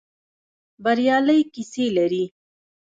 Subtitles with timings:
[0.83, 2.23] بریالۍ کيسې لري.